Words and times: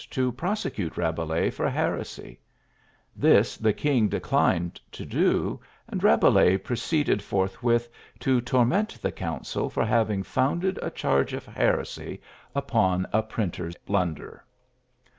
to 0.09 0.31
prosecute 0.31 0.97
Rabelais 0.97 1.51
for 1.51 1.69
heresy; 1.69 2.39
this 3.15 3.55
the 3.55 3.71
king 3.71 4.07
declined 4.07 4.81
to 4.93 5.05
do, 5.05 5.59
and 5.87 6.03
Rabelais 6.03 6.57
proceeded 6.57 7.21
forthwith 7.21 7.87
to 8.19 8.41
torment 8.41 8.99
the 8.99 9.11
council 9.11 9.69
for 9.69 9.85
having 9.85 10.23
founded 10.23 10.79
a 10.81 10.89
charge 10.89 11.33
of 11.33 11.45
heresy 11.45 12.19
upon 12.55 13.05
a 13.13 13.21
printer's 13.21 13.75
blunder. 13.75 14.43